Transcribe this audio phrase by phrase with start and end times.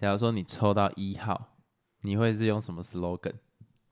[0.00, 1.58] 假如说你抽到一号，
[2.00, 3.34] 你会是用什么 slogan？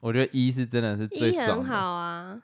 [0.01, 1.55] 我觉得一是真的是最一爽的。
[1.57, 2.43] 很好啊，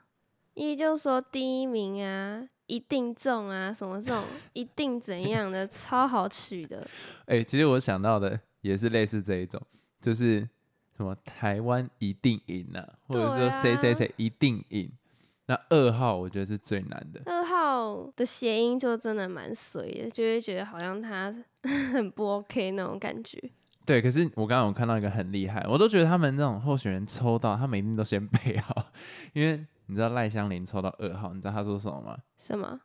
[0.53, 4.23] 一就说第一名啊，一定中啊，什么这种
[4.53, 6.87] 一定怎样的，超好取的。
[7.25, 9.59] 哎、其实我想到的也是类似这一种，
[9.99, 10.47] 就是
[10.95, 14.91] 什么台湾一定赢啊，或者说谁谁谁一定赢。
[15.47, 21.33] 那二号我觉得是最难的，二号的谐音就真的蛮随的，就会觉得好像他
[21.93, 23.41] 很不 OK 那种感觉。
[23.85, 24.01] 对。
[24.01, 28.87] 可是我刚刚有看到一个很厉害，我都觉得他们那种候选人抽到，他们一定都先背好，
[29.33, 32.17] 因为你知道赖香林抽到二号，你知道他说什么吗？
[32.37, 32.79] 什么？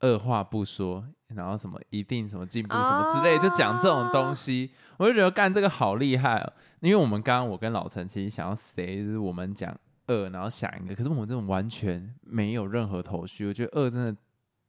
[0.00, 6.52] 二话不说，然后什么一定什么进步什么之类，就讲这种东西，我就觉得干这个好厉害哦。
[6.80, 9.74] 因为我们刚刚我跟老陈其实想要谁，就是我们讲
[10.06, 14.16] 二，然后想一个，可是我们这种完全没有任何头绪，我觉得二真的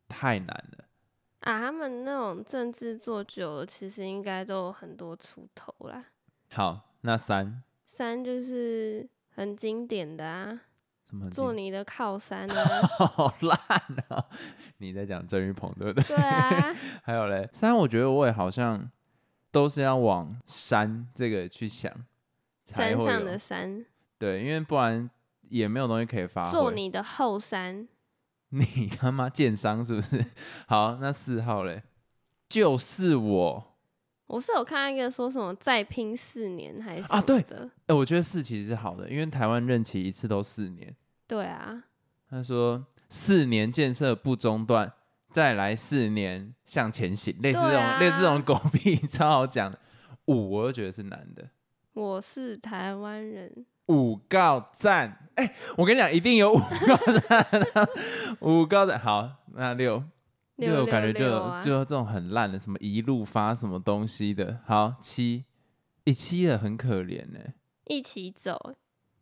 [0.07, 0.85] 太难了。
[1.41, 6.03] 啊，他们那种政治做久了，其实应该都有很多出头啦。
[6.49, 10.61] 好，那三三就是很经典的啊，
[11.07, 12.65] 什么做你的靠山啊。
[13.07, 13.57] 好烂
[14.09, 14.25] 啊！
[14.79, 16.15] 你在讲郑玉鹏对不对？
[16.15, 18.89] 对啊， 还有嘞，三我觉得我也好像
[19.51, 21.93] 都是要往山这个去想，
[22.65, 23.85] 山上的山，
[24.17, 25.09] 对，因为不然
[25.49, 26.51] 也没有东西可以发挥。
[26.51, 27.87] 做你的后山。
[28.49, 30.23] 你他妈建商是不是？
[30.67, 31.83] 好，那四号嘞，
[32.47, 33.73] 就是我。
[34.27, 40.93] 我是有看到一个说什么再拼四年还是啊对的，哎、我觉得四其实是好的，因为台湾任期一次都四年。
[41.25, 41.83] 对啊，
[42.29, 44.91] 他说四年建设不中断，
[45.31, 49.79] 再来四年向前行，类似这种、啊类似这种狗屁 超好讲的。
[50.25, 51.49] 五我又觉得是难的，
[51.93, 55.29] 我是台湾人，五告赞。
[55.35, 57.45] 哎、我跟你讲，一定有五告赞，
[58.39, 58.99] 五告赞。
[58.99, 60.03] 好，那六。
[60.55, 64.59] 六感觉就就有这种很烂的，什么一路发什么东西的。
[64.65, 65.45] 好，七，
[66.03, 67.39] 一七的很可怜呢。
[67.85, 68.75] 一起走，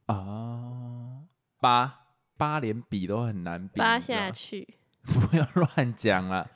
[0.07, 1.23] 哦，
[1.59, 2.01] 八。
[2.37, 4.25] 八连比都很难比，扒你知道吗？
[4.25, 6.49] 下去，不要乱讲了。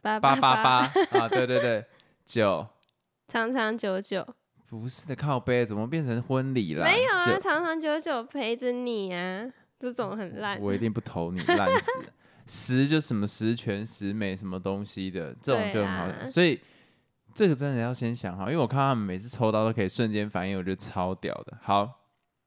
[0.00, 0.36] 八八。
[0.36, 1.18] 八八八。
[1.18, 1.84] 啊，对对对，
[2.24, 2.64] 九。
[3.26, 4.24] 长长久久，
[4.80, 6.84] 不是的靠背，怎么变成婚礼了？
[6.84, 9.46] 没有啊，长长久久陪着你啊，
[9.78, 10.60] 这种很烂。
[10.60, 11.90] 我一定不投你，烂死。
[12.46, 16.60] 十就什么十全十美什么东西的，这种就很好啊所以
[17.32, 21.56] 这个真的要先想好，因为我看他们每次抽到都可以瞬间反应，我觉得超屌的。
[21.62, 22.02] 好，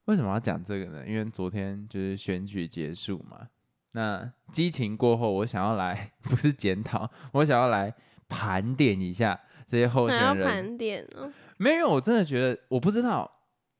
[0.05, 1.03] 为什么要讲这个呢？
[1.07, 3.47] 因为昨天就是选举结束嘛，
[3.93, 7.91] 那激情过后，我想要来 不是检讨，我想要来
[8.29, 10.47] 盘点一下这些候选人。
[10.47, 13.29] 盘点哦，没有，我真的觉得我不知道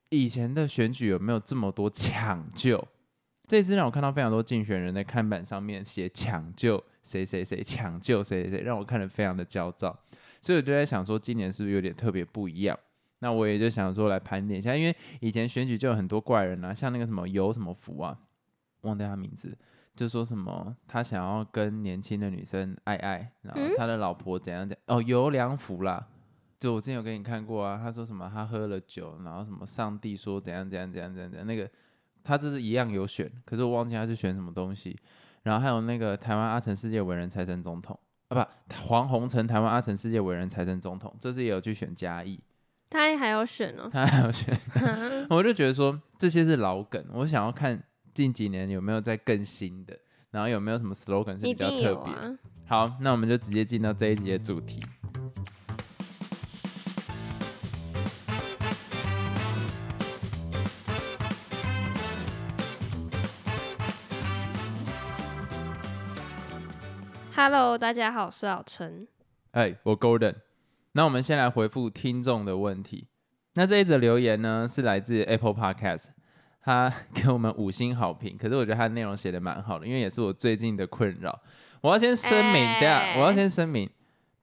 [0.09, 2.87] 以前的选举有没有这么多抢救。
[3.47, 9.97] 这次让我看到非常多竞选人在看板上面写“抢救谁谁谁”，抢救谁谁谁，让我看得非常的焦躁。
[10.41, 12.77] 所以我就在想说，今年是不是有点特别不一样？
[13.19, 18.17] 那我也就想说来盘点一下，因为以前选举就有很多怪人啊，像那个什么游什么福啊，
[18.81, 19.57] 忘掉他名字，
[19.97, 26.07] 就说什么他想要跟年轻的女生爱爱，然后嗯他的老婆怎样怎样，哦，游良福啦，
[26.59, 31.69] 就我之前有给你看过啊，他说什么他喝了酒，然后什么上帝说怎样怎样怎样怎样怎样，那个
[32.23, 34.97] 他这是一样有选，可是我忘记他是选什么东西。
[35.43, 37.97] 然后还有那个台湾阿成世界伟人财神总统
[38.27, 42.37] 啊，不，黄宏成台湾阿成世界伟人财神总统，这次也有去选嘉义，
[42.89, 43.89] 他还要选哦。
[43.89, 44.53] 他还要选，
[45.31, 47.81] 我就觉得说这些是老梗，我想要看
[48.17, 49.95] 近几年有没有在更新的，
[50.31, 52.11] 然后有没有什么 slogan 是比较特别。
[52.15, 52.35] 啊，
[52.65, 54.83] 好，那我们就直接进到这一集的主题。
[67.35, 69.07] Hello，大家好，我是老陈。
[69.51, 70.37] 哎，我 Golden。
[70.93, 73.09] 那我们先来回复听众的问题。
[73.53, 76.07] 那这一则留言呢，是来自 Apple Podcast，
[76.67, 78.37] 他 给我们五星好评。
[78.37, 81.41] 可是我觉得他的内容写的蛮好的，因为也是我最近的困扰。
[81.79, 83.89] 我要先声明，哎等一下我要先声明，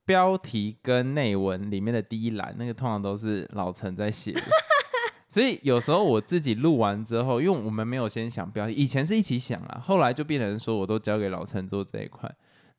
[0.07, 4.41] 标题跟内文里面的第一栏那个通常都是老陈在写的。
[5.29, 12.35] 所以有时候我自己录完之后，因为我们没有先想标题，以前是一起想啊，后来就变成说我都交给老陈做这一块。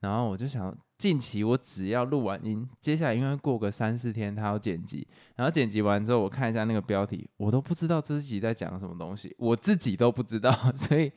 [0.05, 11.11] 然后我就想，近期我只要录完音，接下来因为过个三四天他要剪辑，然后剪辑完之后我看一下那个标题，我都不知道这集在讲什么东西，我自己都不知道， 所以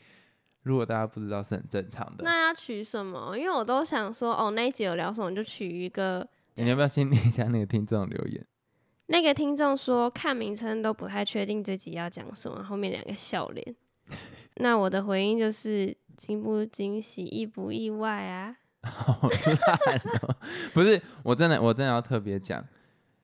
[0.62, 2.24] 如果大家不知道是很正常的。
[2.24, 3.36] 那要取什么？
[3.36, 6.26] 因为我都想说，哦，那一集有聊什么，就取一个。
[6.54, 8.44] 你要不要先念一下那个听众留言？
[9.06, 13.76] 那个听众说，看名称都不太确定这集要讲什么，后面两个笑脸。
[14.56, 18.56] 那我的回应就是惊不惊喜，意不意外啊？
[18.82, 20.36] 好烂哦！
[20.72, 22.64] 不是，我真的我真的要特别讲，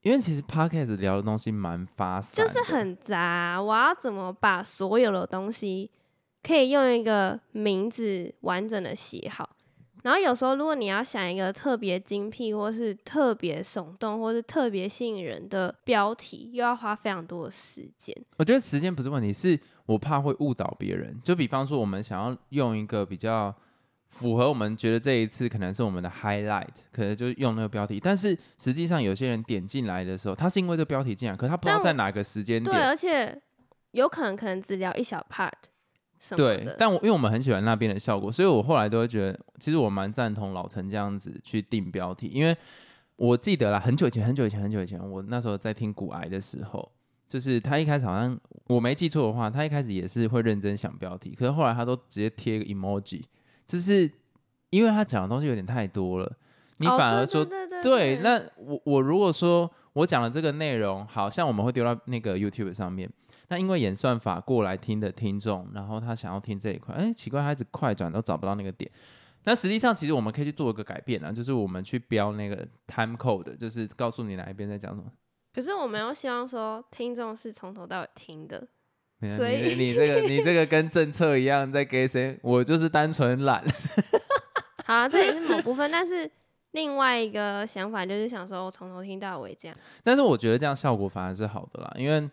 [0.03, 3.61] 因为其实 podcast 聊的东西蛮发散，就是很杂。
[3.63, 5.91] 我要怎么把所有的东西
[6.43, 9.51] 可以用一个名字完整的写好？
[10.03, 18.15] 然后有时候如果你要想一个特别精辟，或是特别耸动，或是特别吸引人的标题，又要花非常多的时间。
[18.37, 21.19] 我觉得时间不是问题，是我怕会误导别人。
[21.25, 23.55] 就比方说，我们想要用一个比较
[24.15, 28.01] 符合我们觉得这一次可能是我们的 highlight，可能就用那个标题。
[28.01, 32.89] 但是实际上，有些人点进来的时候，他是因为这个标题进来，可他不知道在哪个时间点对，点。
[32.89, 33.43] 而且
[33.91, 35.51] 有可能可能只聊一小 part
[36.19, 36.65] 什么的，。
[36.65, 42.57] 对但我因为我们很喜欢那边的效果，所以我后来都会觉得，其实我蛮赞同老陈这样子去定标题，因为
[43.17, 46.91] 我记得啦，很久以前，很久以前，很久以前，我那时候在听骨癌的时候，
[47.29, 53.23] 就是他一开始好像我没记错的话，他一开始也是会认真想标题，可是后来他都直接贴一个 emoji，
[53.67, 54.11] 就是
[54.71, 56.33] 因为他讲的东西有点太多了，
[56.79, 57.45] 你哦反而说
[57.83, 63.09] 对那我我如果说我讲的这个内容，好像我们会丢到那个 YouTube 上面，
[63.49, 68.91] 那因为演算法过来听的听众，然后他想要听这一块，哎，奇怪，他一直快转都找不到那个点。
[69.45, 75.05] 那实际上，其实我们可以去做一个改变啊，就是我们去标那个 time code，就是告诉你哪一边在讲什么。
[75.53, 78.67] 可是我们又希望说听众是从头到尾听的，
[79.29, 82.39] 所以你你这个你这个跟政策一样在给谁？
[82.43, 83.65] 我就是单纯懒。
[84.85, 86.31] 好、啊，这也是某部分，但是
[86.73, 89.77] 另外一个想法就是想说，我从头听到尾这样。
[90.03, 92.29] 但是我觉得这样效果反而是好的啦，因为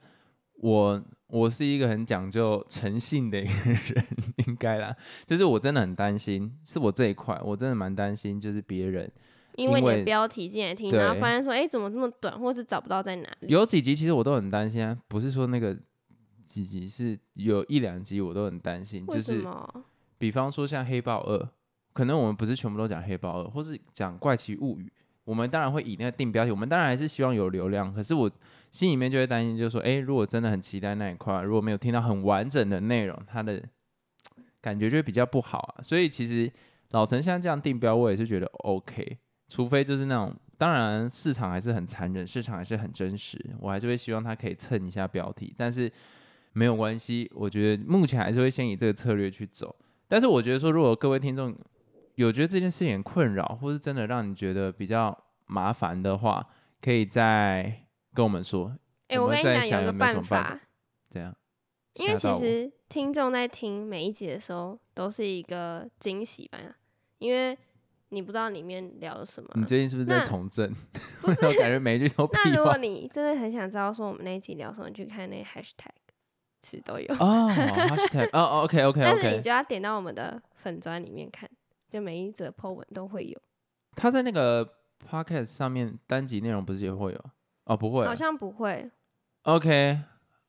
[0.55, 4.05] 我我是一个很讲究诚信的一个人，
[4.47, 4.93] 应该啦。
[5.25, 9.09] 就是我真的很担心，是我这一块，我真的蛮担心，就是别人
[9.55, 13.47] 因为你的标题进来听，然后发现说，哎、怎么这么短，或是找不到在哪里？
[13.47, 15.77] 有几集其实我都很担心啊，不是说那个
[16.51, 19.41] 几集是有一两集我都很担心，就是？
[20.17, 21.49] 比方说像黑豹二，
[21.93, 24.91] 可能我们不是全部都讲黑豹二，或是讲怪奇物语，
[25.23, 28.29] 我们当然会以那个定标题，我们当然还是希望有流量，可是我
[28.69, 33.63] 心里面就会担心，就是说，诶，如果真的很期待那一块，如果没有听到很完整的内容，它的
[34.61, 35.81] 感觉就会比较不好啊。
[35.81, 36.51] 所以其实
[36.89, 39.17] 老陈现在这样定标，我也是觉得 OK，
[39.49, 40.35] 除非就是那种。
[40.57, 45.91] 当然，市场还是很残忍，市场还是很真实，我还是会希望它可以蹭一下标题，但是
[46.53, 49.75] 没有关系，我觉得目前还是会先以这个策略去走。
[50.07, 51.55] 但是我觉得说，如果各位听众
[52.15, 56.45] 有觉得这件事情很困扰，或是真的让你觉得比较麻烦的话，
[56.81, 58.75] 可以再跟我们说。
[59.07, 60.59] 哎、我我跟你讲，有一个办法，
[61.09, 61.35] 这样，
[61.95, 66.57] 因为其实听众在听每一集的时候都是一个惊喜吧，
[67.19, 67.57] 因为
[68.09, 69.49] 你不知道里面聊了什么。
[69.55, 70.73] 你最近是不是在那从政？
[71.21, 72.77] 不 我感觉每一句都屁那如果。
[72.77, 75.91] 你真的很想知道说我们那一集聊什么，你去看那 hashtag，
[76.61, 77.13] 其实都有。
[77.15, 81.49] 哦，hashtag 哦哦，OK OK 但是你就要点到我们的粉砖里面看，
[81.89, 83.41] 就每一则 po 文都会有，
[83.95, 84.75] 他在那个
[85.09, 87.25] podcast 上面单集内容不是也会有？
[87.65, 88.89] 哦，不会啊好像不会。
[89.43, 89.99] OK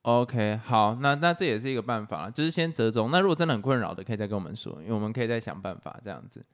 [0.03, 3.11] OK，好，那那这也是一个办法啦，就是先折中。
[3.11, 6.45] 那如果真的很困扰的，可以再跟我们说，因为我们可以再想办法这样子。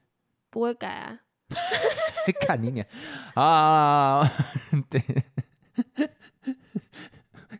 [0.51, 1.19] 不会改啊，
[2.47, 2.87] 看你脸，
[3.35, 4.29] 好好好好，
[4.89, 5.01] 对，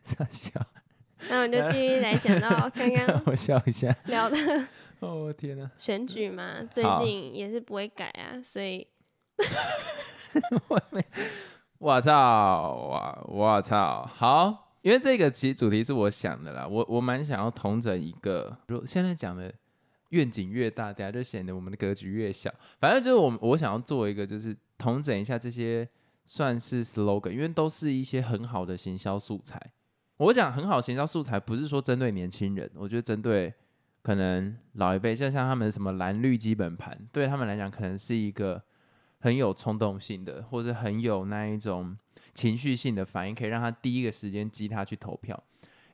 [0.02, 0.60] 傻笑，
[1.28, 3.94] 那我们就继续来讲到刚刚我笑一下。
[4.06, 4.36] 聊的
[5.00, 5.70] 哦，我天哪！
[5.78, 8.86] 选举嘛，最近也是不会改啊，所以
[11.78, 12.88] 我操！
[12.90, 13.18] 哇！
[13.26, 14.06] 我操！
[14.06, 19.50] 好，因为这个其实主题是我想的啦，我我蛮想要统整一个，如现在讲的
[20.10, 22.52] 愿景越大，等下就显得我们的格局越小。
[22.78, 25.88] 反正就是我我想要做一个，就是统整一下这些
[26.26, 29.58] 算是 slogan，因为都是一些很好的行销素材。
[30.20, 33.52] 我讲很好的行销素材，不是说针对年轻人，我觉得针对
[34.02, 38.62] 可能老一辈，就像他们什么蓝绿基本盘，对他们来讲可能是一个
[39.20, 41.96] 很有冲动性的，或者很有那一种
[42.34, 45.42] 情绪性的反应，可以让他第一个时间激他去投票。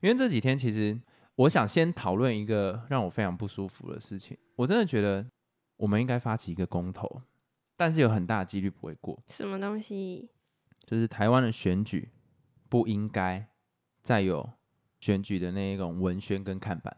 [0.00, 1.00] 因为这几天其实
[1.37, 5.25] 我想先讨论一个让我非常不舒服的事情，我真的觉得
[5.76, 7.23] 我们应该发起一个公投，
[7.76, 10.30] 但是有很大的几率不会过，什么东西？
[10.85, 12.09] 就是台湾的选举
[12.68, 13.47] 不应该
[14.06, 14.48] 再有
[15.00, 16.96] 选举的那一种文宣跟看板。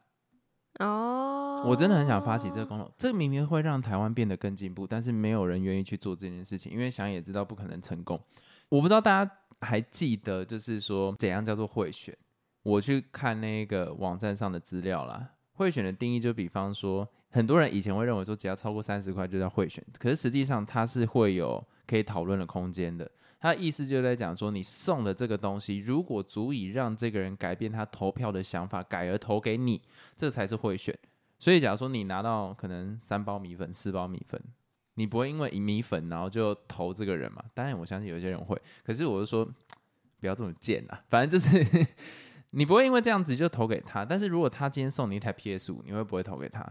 [0.81, 8.21] 哦，我真的很想发起这个公投，这明明会让台湾变得更进步，但是没有人愿意去做这件事情，因为想也知道不可能成功。
[8.69, 12.15] 我不知道大家还记得，就是说怎样叫做贿选？
[12.62, 23.11] 我去看那个网站上的资料啦，贿选的定义就比方说，很多人以前会认为说只要超过三十块就叫贿选，可是实际上它是会有可以讨论的空间的。
[23.40, 29.80] 他的意思就在讲说，你送的这个东西，如果足以让这个人改变他投票的想法，改而投给你，
[30.16, 30.97] 这才是贿选。
[31.38, 34.42] 所以，假如说你拿到可能三包米粉、四包米粉，
[34.95, 37.40] 你不会因为米粉然后就投这个人嘛？
[37.54, 38.61] 当然，我相信有些人会。
[38.83, 39.49] 可是我是说，
[40.21, 41.87] 不要这么贱啊，反正就是
[42.50, 46.68] 你不会因为这样子就投给他，但是如果他今天送你一台 PS 五，你会不会投给他？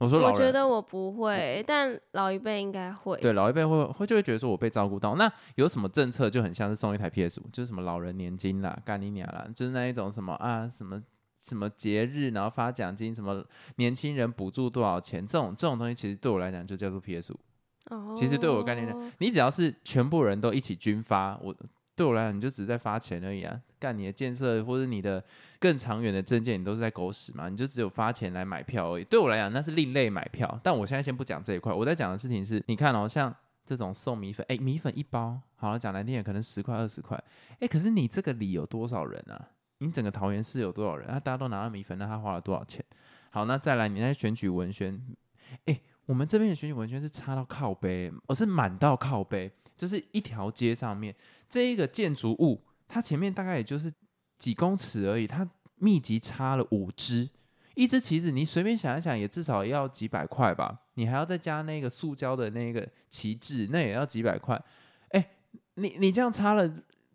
[0.00, 3.16] 我说老我，觉得我不会，但老一辈应该会。
[3.20, 11.00] 对老一辈会会就会觉得说我被照顾到，那有什么政策就很像是送一台 PS 五，就是什么老人年金啦、干你娘啦，就是那一种什么啊什么。
[11.42, 13.42] 什么节日，然后发奖金，什么
[13.76, 17.40] 年轻人补助多少钱，这种这种东西，其实对我来讲就叫做 PS 五。
[17.86, 21.56] 哦，其实对我概念呢你只要是全部人都一起均发，我
[22.00, 23.60] 对我来讲，你就只是在发钱而已啊。
[23.78, 25.22] 干你的建设或者你的
[25.58, 29.04] 更长远的证件，你都是在狗屎嘛，你就只有发钱来买票而已。
[29.04, 30.58] 对我来讲，那是另类买票。
[30.62, 33.34] 但我现在先不讲这一块，我在讲的事情是，你看哦，像
[33.66, 37.22] 这种送米粉，哎，米粉一包，好了，讲难听点，可能十块二十块，
[37.58, 39.48] 哎，可是你这个里有多少人啊？
[39.80, 41.06] 你整个桃园市有多少人？
[41.06, 42.82] 啊，大家都拿到米粉，那他花了多少钱？
[43.28, 44.98] 好，那再来，你在选举文宣，
[45.66, 51.14] 哎，我们这边的选举文宣是插到靠背，而是满到靠背，就是一条街上面
[51.48, 53.92] 这一个建筑物，它前面大概也就是
[54.36, 57.28] 几公尺而已，它密集插了五支，
[57.74, 60.80] 一支旗子你随便想一想，也至少要几百块吧？
[60.94, 64.60] 你还要再加那个塑胶的那个旗帜，那也要几百块。
[65.10, 65.30] 哎，
[65.74, 66.68] 你你这样插了，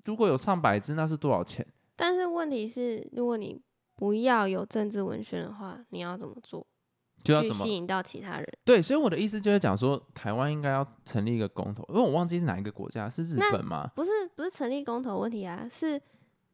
[0.05, 1.65] 如果有上百支，那是多少钱？
[1.95, 3.61] 但是问题是，如果你
[3.95, 6.65] 不要有政治文宣的话，你要怎么做？
[7.25, 8.47] 去就要怎么吸引到其他人？
[8.63, 13.89] 对，所以我的意思就是讲说，台湾应该要成立一个公投，因为我忘记是哪一个国家，是日本吗？
[13.95, 15.99] 不是不是成立公投问题啊，是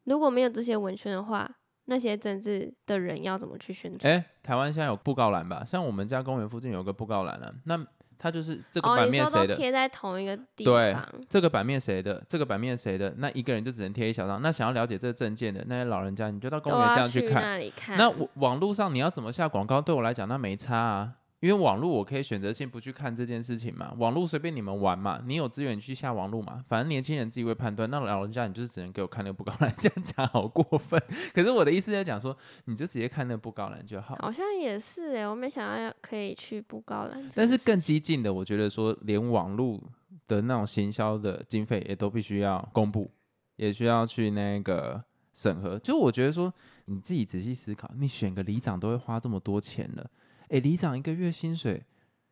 [0.06, 1.50] 如果没有这些文宣的话，
[1.86, 4.14] 那些政治的人要怎么去宣传？
[4.14, 5.64] 哎，台湾现在有布告栏吧？
[5.66, 7.78] 像我们家公园附近有个布告栏啊，那
[8.22, 9.56] 它就是这个哦，版面谁的？
[9.56, 12.24] 贴在同一个地对方，这个版面谁的？
[12.30, 13.12] 这个版面谁的？
[13.18, 14.40] 那一个人就只能贴一小张。
[14.44, 17.42] 那想要了解这个证件的那些老人家，你就到公园这样去样看。
[17.42, 17.98] 那里看。
[17.98, 19.82] 那网网络上你要怎么下广告？
[19.82, 23.92] 对我来讲，那没差啊，因为网络我可以选择性不去看这件事情嘛。
[23.98, 27.90] 网络随便你们玩嘛，你有资源去下网络嘛，反正年轻人自己会判断。
[27.90, 31.02] 那老人家你就是只能给我看那个布告栏， 这样讲好过分。
[31.34, 34.16] 可是我的意思在讲说，你就直接看那个布告栏就好。
[34.22, 37.30] 好像也是哎，我没想到要可以去布告栏。
[37.36, 39.82] 但是更激进的，我觉得说连网络
[40.28, 43.10] 的那种行销的经费也都必须要公布，
[43.56, 45.80] 也需要去那个审核。
[45.80, 46.54] 就我觉得说，
[46.86, 50.08] 你自己仔细思考，你选个里长都会花这么多钱了，
[50.52, 51.82] 诶，里长一个月薪水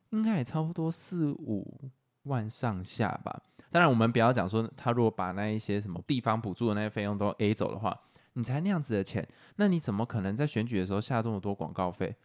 [0.09, 1.89] 应该也差不多四五
[2.23, 3.41] 万上下吧。
[3.71, 7.97] 当然，我们不要讲说他如果把那一些什么地方补助的那些费用都 A 走的话，
[8.33, 12.15] 你才那样子的钱，那你怎么可能在选举的时候下这么多广告费？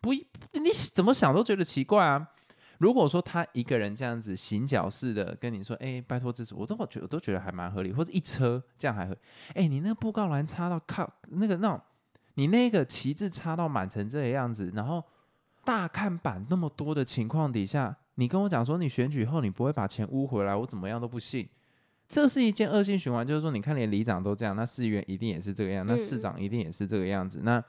[0.00, 2.28] 不一，你怎么想都觉得奇怪啊。
[2.78, 9.18] 如果说他一个人这样子行脚式的跟你说，哎、拜托支持我，我都觉我都觉得还蛮合理，或者一车这样还合理。
[9.54, 11.80] 哎、你那布告栏插到靠那个那种，
[12.34, 15.02] 你那个旗帜插到满成这个样子，然后
[15.66, 21.48] 大看板那么多的情况底下，你跟我讲说你选举后你不会把钱污回来，我怎么样都不信。
[22.06, 27.40] 这是一件恶性循环，就是说，你看连里长都这样，那市议员一定也是这个样，那嗯市长一定也是这个样子。
[27.42, 27.60] 那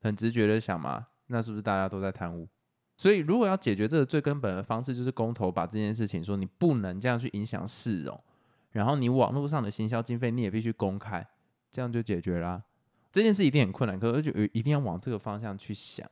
[0.00, 2.48] 很直觉的想嘛，那是不是大家都在贪污？
[2.96, 8.22] 所以，如果要解决这个最根本的方式，就是公投把这件事情说你不能这样去影响市容，
[8.70, 11.26] 然后你网络上的行销经费你也必须公开，
[11.72, 12.62] 这样就解决啦、
[13.10, 16.08] 这件事一定很困难，可是就一定要往这个方向去想。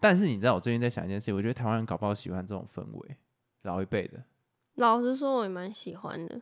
[0.00, 3.16] 但是你知道，我最近在想一件事情，我觉得台湾人搞不好喜欢这种氛围，
[3.62, 4.24] 老一辈的，
[4.76, 6.40] 老实说，我也蛮喜欢的。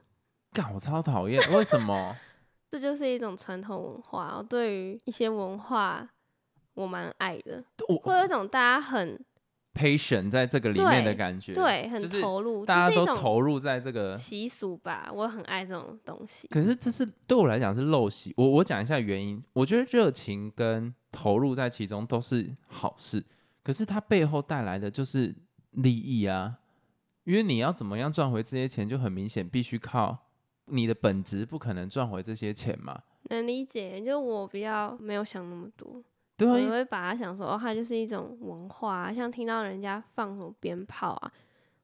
[0.52, 2.16] 干我超讨厌，为什么？
[2.70, 4.36] 这就是一种传统文化。
[4.38, 6.08] 我对于一些文化，
[6.74, 9.18] 我蛮爱的，会我有一种大家很
[9.74, 15.10] patient 在这个里面的感觉，对很就是投入，大家都投入在这个习俗吧。
[15.12, 16.46] 我很爱这种东西。
[16.48, 18.32] 可是这是对我来讲是陋习。
[18.36, 23.24] 我我讲一下原因，我觉得热情跟投入在其中都是好事，
[23.62, 25.34] 可是它背后带来的就是
[25.72, 26.58] 利益啊。
[27.24, 30.16] 因为你要怎么样赚回这些钱，就很明显必须靠
[30.64, 33.02] 你的本职，不可能赚回这些钱嘛。
[33.24, 36.02] 能理解，就我比较没有想那么多，
[36.38, 41.32] 对啊，我会把它想说，哦，它就是一种文化啊、像听到人家放什么鞭炮啊，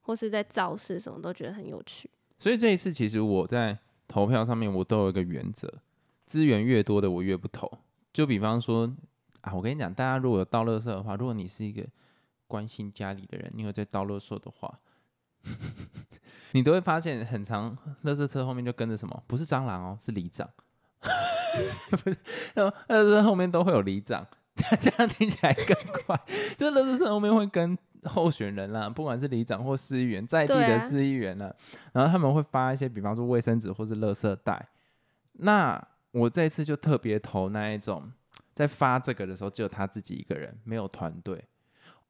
[0.01, 2.09] 或是在造势什么，都觉得很有趣。
[2.39, 3.79] 所以这一次其实我在
[4.09, 5.83] 投票上面我都有一个原则，
[6.25, 7.71] 资源越多的我越不投。
[8.15, 8.91] 就比方说
[9.45, 11.87] 啊，我跟你讲，大家如果有倒垃圾的话，如果你是一个
[12.47, 14.81] 关心家里的人，你有在倒垃圾的话，
[16.53, 19.23] 你都会发现很长，垃圾车后面就跟着什么？
[19.27, 20.49] 不是蟑螂哦，是里长。
[21.91, 22.17] 不是，
[22.55, 24.27] 然后垃圾车后面都会有里长，
[24.81, 26.19] 这样听起来更快。
[26.57, 31.55] 就垃圾车后面会跟候选人啦，不管是里长或市议员，在地的市议员啦，
[31.93, 34.69] 然后他们会发一些，比方说卫生纸或是垃圾袋。
[35.35, 38.11] 那我这次就特别投那一种，
[38.55, 41.45] 在发这个的时候只有他自己一个人，没有团队。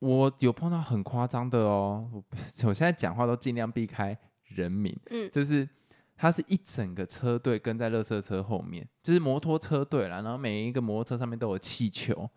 [0.01, 2.23] 我有碰到很夸张的哦，我
[2.69, 5.67] 我现在讲话都尽量避开人名，嗯，就是
[6.15, 12.29] 他是一整个车队跟在垃圾车后面，就是摩托车队啦，然后每一个摩托车上面都有气球，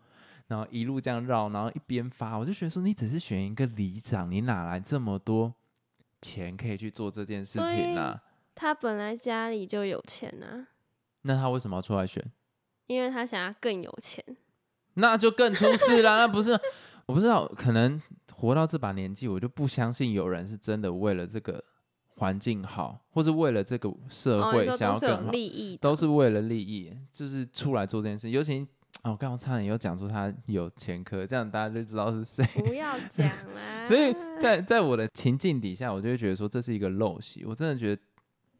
[0.48, 5.54] 然后一路这样绕，然后一边发，我就觉得说，你只是选一个里长，你哪来这么多
[6.22, 8.22] 钱可以去做这件事情呢、
[8.56, 10.70] 他本来家里就有钱啊，
[11.24, 12.24] 那他为什么要出来选？
[12.88, 14.24] 因为他想要更有钱。
[14.96, 16.18] 那就更出事啦！
[16.26, 16.60] 那不是，
[17.06, 18.02] 我不知道，可能
[18.34, 21.64] 活到这把年纪，我就不相信有人是真的为了这个
[22.16, 28.32] 环境好，或是为了这个社会想要更好，利益，都是为了利益，就是出来做这件事。
[28.32, 28.68] 尤其
[29.04, 32.44] 哦，我刚刚差点又讲出他有前科，这样大家就知道是谁。
[32.66, 33.86] 不要讲啦。
[33.86, 37.46] 所以在在我的情境底下，我就会觉得说这是一个陋习。
[37.46, 38.02] 我真的觉得，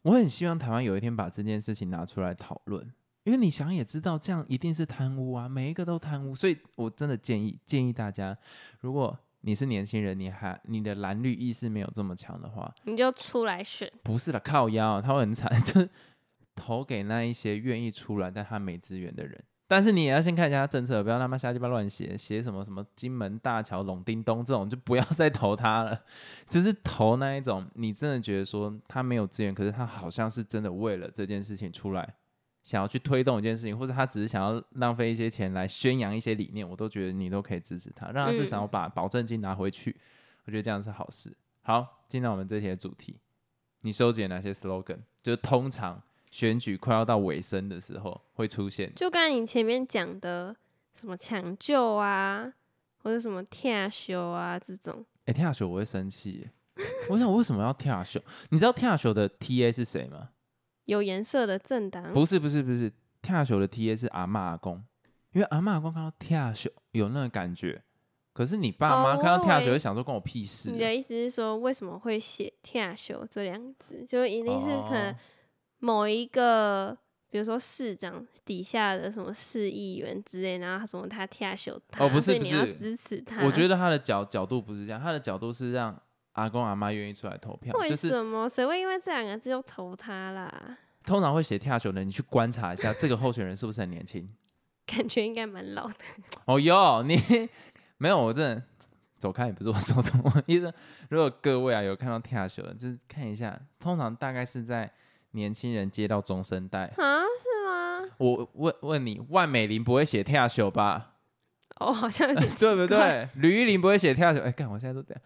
[0.04, 2.94] 我很希望台湾有一天把这件事情拿出来讨论，
[3.28, 6.34] 因为你想也知道，这样一定是贪污啊，每一个都贪污。
[6.34, 8.36] 所以我真的建议建议大家，
[8.80, 15.90] 如果你是年轻人，你还你的蓝绿意识没有这么强的话，你就出来选，不是的，靠腰，他会很惨， 就是
[16.56, 19.38] 投给那一些愿意出来但他没资源的人。
[19.68, 26.02] 但是你也要先看一下他政策，不要他妈瞎鸡巴乱写，写什么什么金门大桥、拢叮咚这种，就不要再投他了。
[26.48, 32.16] 就是投那一种，你真的觉得说他没有资源，可是他好像是真的为了这件事情出来，
[32.68, 39.96] 想要去推动一件事情，或者他只是想要浪费一些钱来宣扬一些理念，我都觉得你都可以支持他，让他至少嗯把保证金拿回去。
[40.44, 41.34] 我觉得这样是好事。
[41.62, 43.16] 好，进到我们这题的主题，
[43.84, 44.98] 你收集哪些 slogan？
[45.24, 48.94] 就是通常选举快要到尾声的时候会出现。
[48.98, 50.54] 就刚才你前面讲的
[50.94, 52.54] 什么抢救啊，
[52.98, 56.50] 或者什么跳修啊这种，哎、跳球我会生气，
[57.10, 58.20] 我想我为什么要跳球？
[58.50, 60.32] 你知道跳球的 TA 是谁吗？
[60.88, 62.92] 有颜色的政党，不是不是不是，
[63.22, 64.84] 跳球的 TA 是阿妈阿公，
[65.34, 67.84] 因为阿妈阿公看到跳球有那个感觉，
[68.34, 70.80] 可是你爸妈哦看到跳球会想说关我屁事你。
[70.80, 74.06] 的意思是说，为什么会写“跳球”这两个字？
[74.06, 75.16] 就一定是可能哦
[75.80, 76.98] 某一个，
[77.30, 83.44] 比如说市长底下的什么市议员之类，然后什么他跳球他，哦不是不是支持他。
[83.44, 86.02] 我觉得他的角角度不是这样，他的角度是让
[86.34, 90.78] 阿公阿妈愿意出来投票，为什么谁会因为这两个字就投他啦？
[91.08, 94.30] 通常会写跳球的，你去观察一下这个候选人是不是很年轻。
[94.86, 95.96] 感觉应该蛮老的。
[96.46, 97.18] 哦哟，你
[97.98, 98.62] 没有，我真的
[99.18, 100.74] 走开，也不是我说什么意思。
[101.10, 104.92] 如果各位啊有看到跳球的，就是看一下，通常大概是在
[105.32, 106.92] 年轻人接到中生代。
[106.98, 108.10] 啊，是吗？
[108.18, 111.14] 我问问你，万美玲不会写跳球吧？
[111.80, 112.86] 哦，好像有点对不？
[112.86, 113.30] 对？
[113.36, 114.42] 吕玉玲不会写跳球。
[114.42, 115.22] 哎，干，我现在都这样。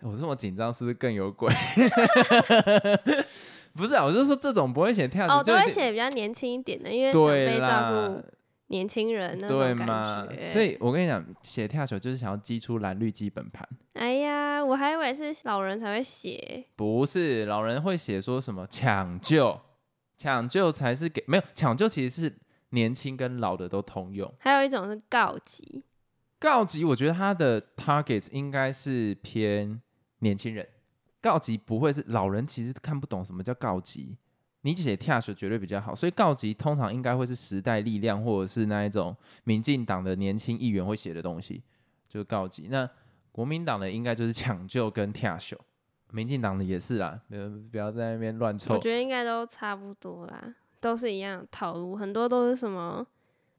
[0.00, 1.50] 我这么紧张，是不是更有鬼？
[3.76, 7.90] 不是啊，我就说这种不会写跳球，哦，都会写比较年轻一点的，因为长对辈照啦
[8.22, 8.32] 顾，
[8.68, 10.26] 年轻人那对种感嘛？
[10.30, 10.40] 觉。
[10.46, 13.68] 所以我跟你讲，写跳球就是想要激出蓝绿基本盘。
[13.94, 19.60] 哎呀，我还以为是老人才会写，不是，老人会写说什么抢救，
[20.16, 22.36] 抢救才是给没有抢救，其实是
[22.70, 24.32] 年轻跟老的都通用。
[24.38, 25.84] 还有一种是告急，
[26.38, 29.80] 告急，我觉得他的 target 应该是偏
[30.20, 30.66] 年轻人，
[31.24, 34.14] 告急不会是老人，其实看不懂什么叫告急。
[34.60, 41.62] 你写 Tash 绝对比较好，所以告急通常应该会是时代力量或者是那一种民进党的年轻议员会写的东西，
[42.10, 42.68] 就是告急。
[42.70, 42.86] 那
[43.32, 45.54] 国民党的应该就是抢救跟 Tash，
[46.12, 48.78] 民进党的也是啦，不要不要在那边乱凑我。
[48.78, 53.06] 觉得应该都差不多啦，都是一样套路，很多都是什么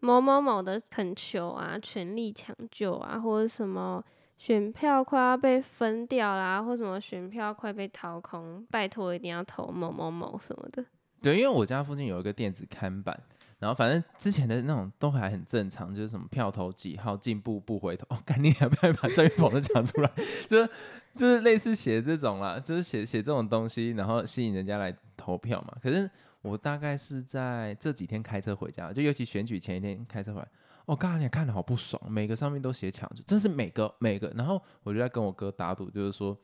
[0.01, 4.03] 某某某的恳求啊、全力抢救啊，或者什么
[4.37, 10.83] 选票快要被分掉啦，或什么选票快被掏空，拜托一定要投某某某什么的。
[11.21, 13.19] 对，因为我家附近有一个电子看板，
[13.59, 18.05] 然后反正之前的那种都还很正常，就是什么票投几号，进步不回头。
[18.09, 20.11] 哦， 赶紧要不要把郑云鹏都讲出来？
[20.47, 20.69] 就是
[21.15, 25.75] 就是类似写这种啦，就是写写这种东西，然后吸引人家来投票嘛。
[25.81, 26.07] 可是
[26.41, 30.47] 我大概是在这几天开车回家，就尤其选举前一天开车回来，
[30.85, 34.31] 哦，刚才你看的好不爽，每个上面都写抢救，真是每个每个。
[34.35, 36.37] 然后我就在跟我哥打赌，就是说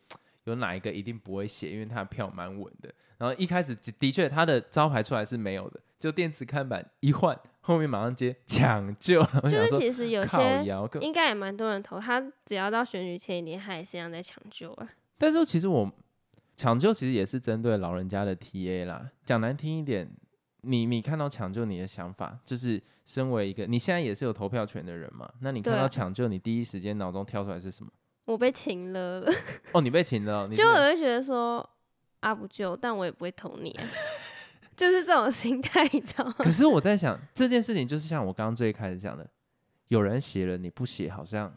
[0.45, 2.91] 有哪一个一定不会写，因为他的票蛮稳的。
[3.17, 9.23] 然后一开始的确他的招牌出来是没有的，就电子看板一换，后面马上接抢救。
[9.43, 10.65] 就是其实有些
[11.01, 14.89] 应该也蛮多人投，他只要到选举前一天，他也是一样在抢救啊。
[15.19, 15.91] 但是其实我
[16.55, 19.11] 抢救其实也是针对老人家的 TA 啦。
[19.23, 20.11] 讲难听一点，
[20.61, 25.29] 你你看到抢救，你的想法就是身为一个你现在也是有投票权的人嘛？
[25.39, 27.91] 那你看到抢救，你第一时间脑中跳出来是什么？
[28.25, 29.33] 我被擒了了，
[29.73, 31.67] 哦，你被擒了哦，你就我会觉得说
[32.19, 33.83] 啊不救，但我也不会投你、啊，
[34.77, 36.35] 就是这种心态，你知道吗？
[36.37, 39.27] 可是我在想这件事情，就是像我刚刚最开始讲的，
[39.87, 41.51] 有人写了你不写，好像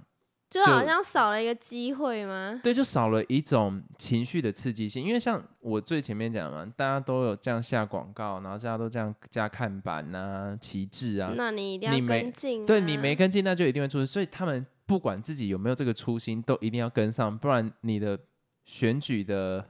[0.55, 2.61] 就好像少了一个机会吗？
[2.63, 5.05] 对，就少了一种情绪的刺激性。
[5.05, 12.67] 因为像我最前面讲嘛，大家都有这样下广告，然后大家都这样加看板啊、旗帜啊，那你一定要跟进、啊。
[12.67, 14.07] 对你没跟进，那就一定会出事。
[14.07, 18.17] 所以他们不管自己有没有这个初心，都一定要跟上，不然你的
[18.65, 19.65] 选举的，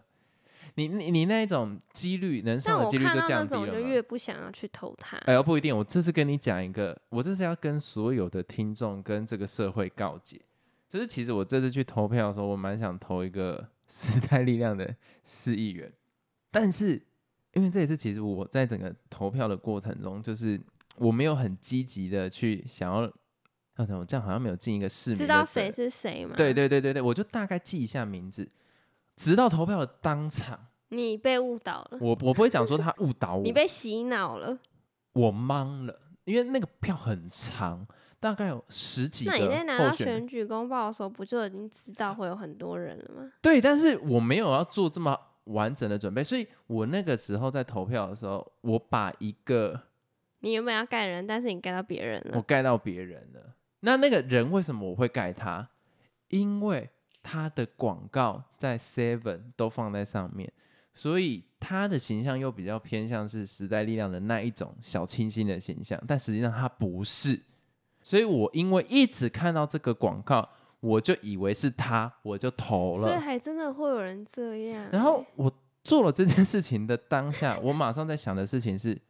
[0.75, 5.17] 你你你那一种几率能上的几率就降低了越不想要去投他。
[5.19, 5.77] 哎呦，不一定。
[5.77, 10.41] 我这次跟你讲一个，我这次要跟所有的听众跟这个社会告解，
[10.89, 14.95] 就是其实我这次去投票的时候，我蛮想投一个 时代力量的
[15.25, 15.93] 市议员，
[16.51, 17.03] 但是
[17.53, 20.61] 因为这一次其实我在整个投票的过程中，就是
[20.97, 23.13] 我没有很积极的去想要，
[23.77, 26.35] 那，怎么这样好像没有尽一个市民知道谁是谁吗？
[26.37, 28.49] 对，对对对对，我就大概记一下名字，
[29.17, 34.59] 直到投票的当场，你被误导了，我我不会讲说他误导 我，你被洗脑了。
[35.13, 37.87] 我懵了，因为那个票很长，
[38.25, 43.31] 大概有十几个那你在拿到选举公报的时候，不就已经知道会有很多人了吗？
[43.43, 49.79] 对，但是我没有要做这么完整的准备，所以我那个时候在投票的时候，我把一个
[50.41, 52.31] 你原本要盖人，但是你盖到别人了。
[52.37, 53.55] 我盖到别人了。
[53.81, 55.69] 那那个人为什么我会盖他？
[56.29, 56.89] 因为
[57.23, 60.51] 他的广告在 Seven 都放在上面，
[60.95, 67.39] 所以他的形象又比较偏向是时代力量的那一种小清新的形象，但实际上他不是。
[68.05, 70.47] 所以我因为一直看到这个广告，
[70.81, 73.03] 我就以为是他，我就投了。
[73.03, 74.91] 所以还真的会有人这样欸。
[74.93, 75.51] 然后我
[75.83, 79.01] 做了这件事情的当下，我马上在想的事情是：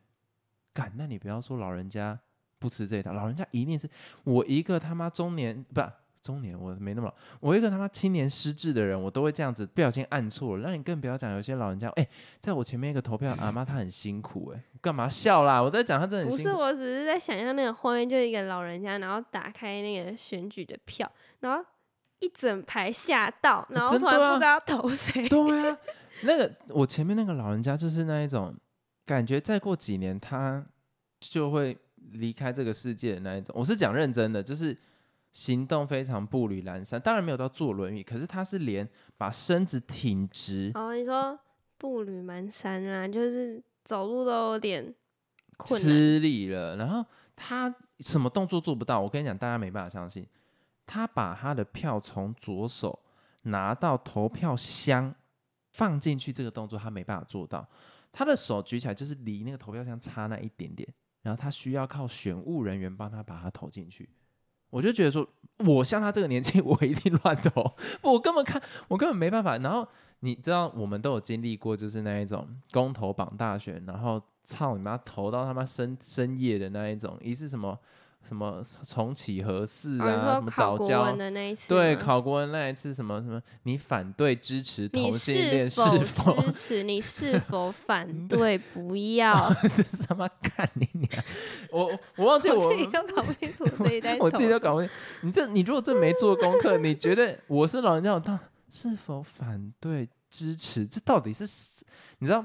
[0.73, 2.17] 干，那你不要说老人家
[2.61, 3.91] 不吃这一套，老人家一定是
[4.23, 5.81] 我一个他妈中年不
[6.25, 10.67] 中年，我没那么老，我一个他妈青年失智的人，我都会这样子不小心按错了。
[10.67, 12.09] 那你更不要讲有些老人家，哎、
[12.41, 15.63] 在我前面一个投票阿妈，她很辛苦、哎，干嘛笑啦？
[15.63, 21.09] 我在讲她真的很不是，我只是在想象那个画面，就一个老人家，然后打开那个选举的票，
[21.41, 21.63] 然后
[22.21, 25.29] 一整排吓到，然后突然不知道投谁。
[25.29, 25.77] 对啊，
[26.23, 28.55] 那个我前面那个老人家就是那一种
[29.05, 30.65] 感觉，再过几年他
[31.21, 31.77] 就会
[32.13, 33.55] 离开这个世界的那一种。
[33.59, 34.75] 我是讲认真的，就是
[35.35, 41.37] 行动非常步履蹒跚，当然没有到坐轮椅，可是他是连把身子挺直，哦，你说
[41.77, 44.95] 步履蹒跚啊，就是走路都有点
[45.57, 45.91] 困难。
[45.91, 49.01] 吃力了，然后他什么动作做不到。
[49.01, 50.25] 我跟你讲，大家没办法相信，
[50.87, 52.97] 他把他的票从左手
[53.43, 55.13] 拿到投票箱
[55.73, 57.69] 放进去，这个动作他没办法做到。
[58.13, 60.89] 他的手举起来就是离那个投票箱差那一点点，
[61.23, 64.09] 然后他需要靠选务人员帮他把它投进去。
[64.75, 65.25] 我就觉得说，
[65.59, 67.63] 我像他这个年纪， 我一定乱投，
[68.03, 69.57] 不我根本看，我根本没办法。
[69.59, 69.87] 然后
[70.19, 77.79] 你知道，我们都有经历过，就是那一种公投榜大选，然后操你妈投到他妈深深夜的那一种，一次什么
[78.27, 86.41] 什么重启核四哦，你啊，说什么早教的那一次，对，考国文那一次什么什么，你反对支持同你性恋是是否？
[86.43, 86.83] 支持？
[86.83, 88.57] 你是否 反对？
[88.57, 89.35] 不要，
[90.09, 91.25] 他妈干你娘！
[91.71, 94.91] 我我忘记我我自己都搞不清楚这一代 我自己都搞不清。
[95.23, 98.39] 你这你如果这没做功课， 你觉得我是老人家，我到
[98.71, 100.87] 是否反对支持？
[100.87, 101.45] 这到底是
[102.19, 102.45] 你知道？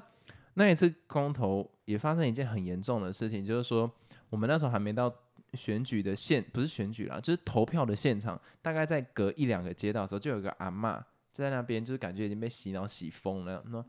[0.55, 3.89] 那一次公投也发生一件很严重的事情，就是说
[4.29, 5.09] 我们那时候还没到
[5.53, 13.85] 选举的现，不是选举啦，就是投票的现场，大概在隔一两个街道的时候，就有一个阿嬷在那边，就是感觉已经被洗脑洗疯了，说。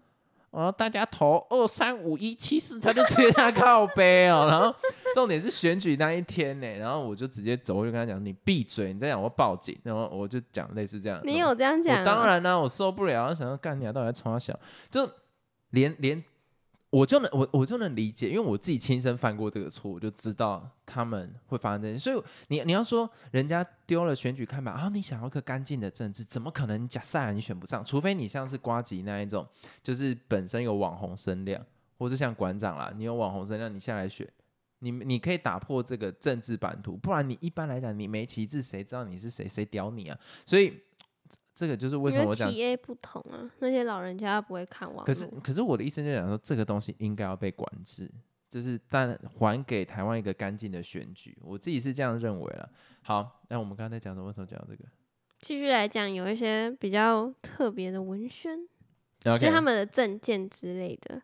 [0.50, 4.48] 哦，大家投二三五一七四，他就直接他靠背哦。
[4.50, 4.74] 然后
[5.14, 11.20] 重点是选举那一天呢，然后我就直接走我就跟他讲：“你闭嘴，你再讲我报警。”然后我就讲类似这样。
[11.22, 14.58] 你有这样讲、当然啦、我受不了，想要干你啊，到底在冲他想，
[14.90, 15.08] 就
[15.70, 16.20] 连连
[16.90, 21.96] 我就能我我就能理解，因为我自己亲身犯过这个错，我就知道他们会发生这些。
[21.96, 27.84] 所以你你要说人家丢了选举看板，啊、你想要个干净的政治，怎么可能假赛你选不上？
[27.84, 29.46] 除非你像是瓜吉那一种，
[29.82, 31.64] 就是本身有网红声量，
[31.96, 34.28] 或是像馆长啦，你有网红声量，你下来选。
[34.82, 39.46] 你你可以打破这个政治版图，不然你一般来讲，你没旗帜，谁知道你是谁？
[39.46, 40.18] 谁屌你啊？
[40.46, 40.74] 所以
[41.60, 45.04] 这个就是为什么我讲 T A 不同啊，那些老人家不会看网。
[45.04, 48.10] 可是，可是我的意思就讲说，这个东西应该要被管制，
[48.48, 52.66] 就是但还给台湾一个干净的选举，我自己是这样认为了。
[53.02, 54.28] 好，那我们刚才在讲什么？
[54.28, 54.88] 为什么讲到这个
[55.40, 58.58] 继续来讲，有一些比较特别的文宣
[59.20, 61.20] 就是他们的证件之类的。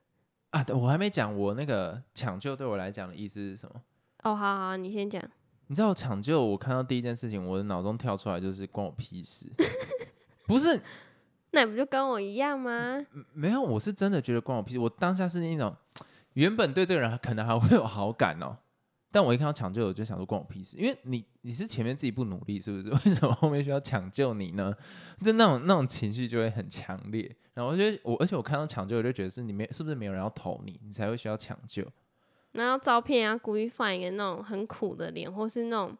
[0.50, 3.80] 啊，我还没讲我那个抢救对我来讲的意思是什么？
[4.24, 5.22] 哦，好好，你先讲。
[5.68, 9.50] 你知道抢救，我看到第一件事情，我的脑中跳出来就是关我屁事，
[10.46, 10.80] 不是
[11.50, 13.04] 那你不就跟我一样吗？
[13.32, 14.78] 没有，我是真的觉得关我屁事。
[14.78, 15.74] 我当下是那种
[16.34, 18.56] 原本对这个人可能还会有好感哦，
[19.10, 22.90] 但我一看到抢救，我就想说关我屁事，因为你你是前面自己不努力，是不是？
[23.08, 24.74] 为什么后面需要抢救你呢？
[25.22, 27.34] 就那种那种情绪就会很强烈。
[27.54, 31.82] 然后我觉得我，而且我看到抢救，我就觉得是你没是不是没有人要投你，你才会需要抢救。
[32.52, 35.96] 然后照片啊，故意放一个那种很苦的脸，或是那种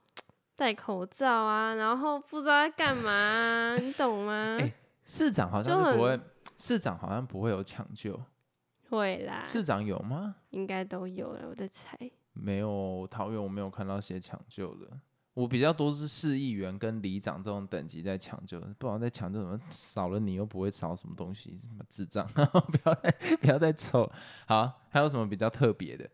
[0.56, 4.56] 戴口罩啊，然后不知道在干嘛啊，你懂吗？
[4.58, 4.72] 哎
[5.04, 6.20] 市长好像是不会，
[6.56, 8.20] 市长好像不会有抢救，
[8.88, 10.34] 会啦，市长有吗？
[10.50, 11.96] 应该都有了，我在猜。
[12.32, 14.88] 没有，桃园我没有看到写抢救的。
[15.34, 22.40] 我比较多是市议员跟里长这种等级在抢救，不然在抢救什么，少了你又不会少什么东西，什么智障， 不
[22.88, 24.10] 要再不要再抽。
[24.46, 26.08] 好，还有什么比较特别的？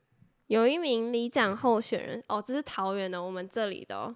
[0.49, 4.15] 有一名里长候选人，哦，这是桃园的，我们这里的哦。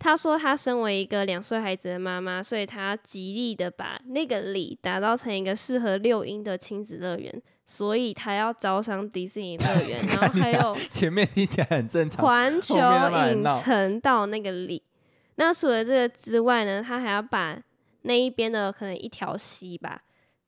[0.00, 14.82] 他说，他身为一个两岁孩子的妈妈，所以他极力的把那个里打造成一个适合六婴的亲子乐园，所以他要招商迪士尼乐 园，然后还有前面听起来很正常，环球影城到那个里。
[15.34, 17.58] 那除了这个之外呢，他还要把
[18.02, 20.00] 那一边的可能一条溪吧，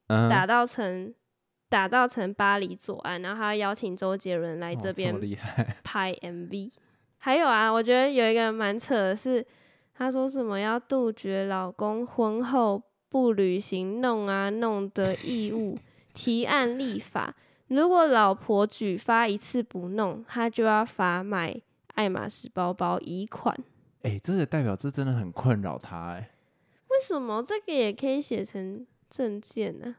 [0.06, 1.12] 嗯打造成
[1.68, 5.14] 打造成巴黎左岸，然后还要邀请周杰伦来这边
[5.84, 6.70] 拍 MV。
[7.24, 9.46] 还有啊，我觉得有一个蛮扯的是，
[9.94, 15.78] 他说什么要杜绝老公婚后不履行弄啊弄的义务，
[16.12, 17.32] 提案立法，
[17.68, 21.54] 如果老婆举发一次不弄，他就要罚买
[21.94, 23.56] 爱马仕包包一款。
[24.02, 26.30] 哎、这个代表这真的很困扰他哎、
[26.88, 29.94] 为什么这个也可以写成证件呢、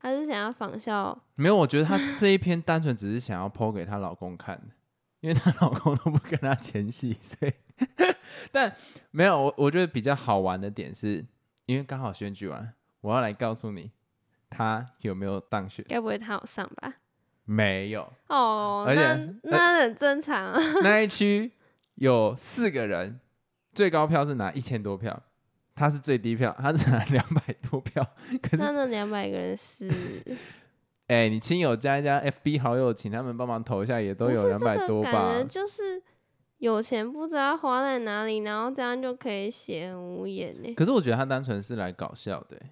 [0.00, 1.20] 他是想要仿效？
[1.34, 4.66] 没有，我觉得她这一篇单纯只是想要剖给她老公看的，
[5.20, 7.52] 因为她老公都不跟她前戏，所以
[8.52, 8.74] 但
[9.10, 11.24] 没有我我觉得比较好玩的点是，
[11.66, 13.90] 因为刚好选举完，我要来告诉你
[14.48, 16.94] 她有没有当选，该不会他有上吧？
[17.44, 20.60] 没有，哦，而且呃那那很正常啊。
[20.82, 21.50] 那一区
[21.96, 23.18] 有四个人，
[23.72, 25.20] 最高票是拿一千多票，
[25.74, 28.06] 他是最低票，他只拿两百多票，
[28.40, 29.90] 可是那那两百个人是
[31.10, 35.48] 哎、你亲友加一加 FB 好友，请他们帮忙投一下，也都有两百多吧这个感？
[35.48, 36.00] 觉就是
[36.58, 40.72] 有钱不知道花在哪里，然后这样就可以写无言呢。
[40.74, 42.70] 可是我觉得他单纯是来搞笑的欸、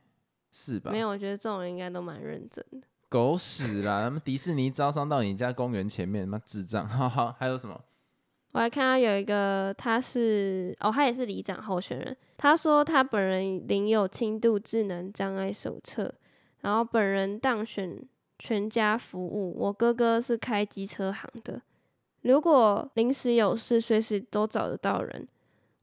[0.53, 0.93] 是吧？
[0.93, 2.87] 没有，我觉得这种人应该都蛮认真的。
[3.09, 4.03] 狗屎啦！
[4.03, 6.87] 他们迪士尼招商到你家公园前面，他妈智障！
[6.87, 7.81] 哈哈，还有什么？
[8.53, 12.17] 我还看到有一个，他是哦，他也是里长候选人。
[12.37, 16.15] 他说他本人领有轻度智能障碍手册，
[16.61, 17.99] 然后本人当选
[18.39, 19.55] 全家服务。
[19.59, 21.61] 我哥哥是开机车行的，
[22.23, 25.27] 如果临时有事，随时都找得到人。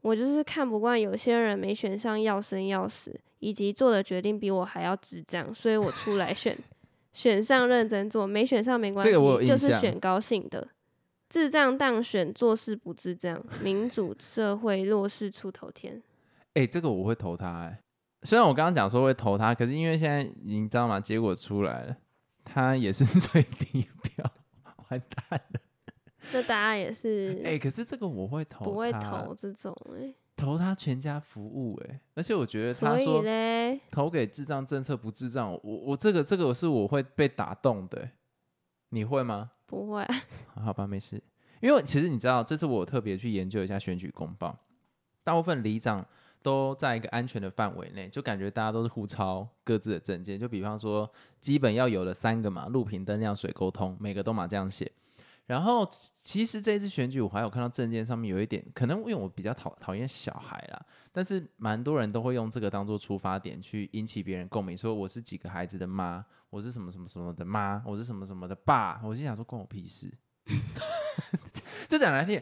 [0.02, 6.56] 我就是看不惯有些人没选上要生要死，以及做的决定比我还要智障，所以我出来选，
[7.12, 10.68] 选上认真做，没选上没关系，这个我就是选高兴的。
[11.28, 16.00] 智障当选，做事不智障，民主社会弱势出头天。
[16.54, 17.80] 哎、这个我会投他哎、
[18.22, 21.00] 虽然我刚刚讲说会投他，可是因为现在你知道吗？
[21.00, 21.96] 结果出来了，
[22.56, 24.32] 他也是最低票，
[24.88, 25.60] 完蛋了。
[26.32, 38.12] 那大家也是哎、可是这个我会投，不会投这种哎、投他全家服务哎、而且我觉得他说嘞，投给智障政策不智障，我我这个这个是我会被打动的欸、
[38.88, 39.50] 你会吗？
[39.66, 40.06] 不会，
[40.56, 41.22] 好吧，没事。
[41.60, 44.58] 因为其实你知道，这次我特别去研究一下选举公报，
[45.22, 46.06] 大部分里长
[46.46, 50.38] 都在一个安全的范围内，就感觉大家都是互抄各自的证件。
[50.38, 54.92] 就比方说，基本要有的三个嘛，路平灯亮、水沟通，每个都嘛这样写。
[55.46, 70.12] 然后其实这一次选举，我还有看到证件上面有一点，可能因为我比较讨讨厌小孩啦，但是蛮多人都会用这个当做出发点去引起别人共鸣，说我是几个孩子的妈，我是什么什么什么的妈，我是什么什么的爸，我心想说关我屁事。
[71.88, 72.40] 这讲来听，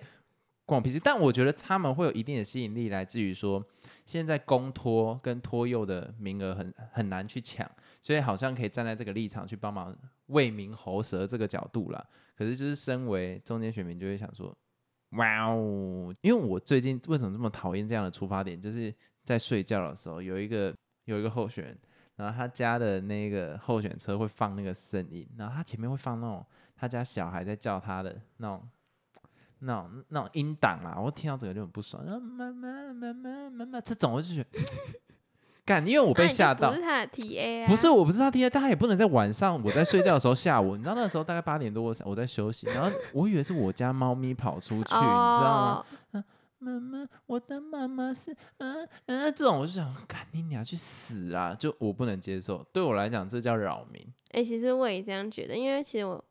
[0.65, 0.99] 关我屁事。
[0.99, 3.63] 但我觉得他们会有一定的吸引力，来自于说
[4.05, 7.69] 现在公托跟托幼的名额很很难去抢，
[8.01, 12.07] 所以好像可以站在这个立场去帮忙为民喉舌这个角度啦。
[12.37, 14.55] 可是就是身为中间选民，就会想说，
[15.11, 16.15] 哇哦！
[16.21, 21.79] 因为我最近为什么这么讨厌这样的出发点，就是在睡觉的时候有一个有一个候选人，
[22.17, 26.45] 然后他家的那个候选车会放那个声音，然后他前面会放那种
[26.77, 28.69] 他家小孩在叫他的那种。
[29.65, 32.05] 那种那种音档啊，我听到整个就很不爽。
[32.05, 34.61] 然后妈妈妈妈妈妈这种，我就觉得，
[35.65, 36.81] 干，因为我被吓到不是。
[36.83, 40.77] 他的 TA 啊，不是，我不是他爹，但他也不能在晚上我在睡觉的时候吓我。
[40.77, 45.85] 你知道那时候大概八点多，我我在休息，然后我以为是我家猫咪跑出去，你知道吗？
[46.13, 46.25] 嗯？
[46.61, 51.55] 妈妈，我的妈妈是嗯嗯，这种我就想，干你要去死啊！
[51.55, 54.03] 就我不能接受，对我来讲这叫扰民。
[54.31, 56.25] 哎、其实我也这样觉得，因为其实我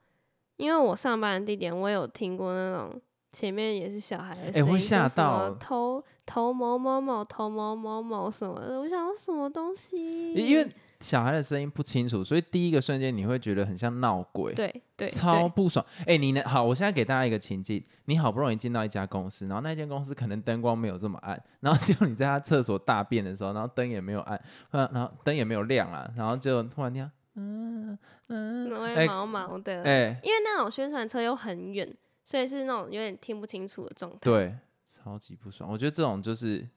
[0.57, 2.99] 因为我上班的地点，我有听过那种
[3.33, 10.31] 前面也是小孩的哎声音，会吓到头头某某某头某某某什么的，我想要什么东西？
[10.33, 10.65] 因为
[10.99, 14.53] 小孩的声音不清楚，所以第一个瞬间你会觉得很像闹鬼。
[14.53, 15.83] 对对对超不爽！
[16.05, 16.63] 哎、你呢好？
[16.63, 24.39] 我现在给大家一个情境：你好不容易进到一家公司，然后那间公司可能灯光没有这么暗，然后 结果你在他厕所大便的时候，然后灯也没有暗，
[24.71, 31.91] 突然然后灯也没有亮啊，然后就突然听，嗯嗯，哎那会毛毛的，哎、因为那种宣传车又很远，
[32.23, 34.19] 所以是那种有点听不清楚的状态。
[34.21, 34.55] 对，
[34.85, 35.69] 超级不爽。
[35.69, 36.67] 我觉得这种就是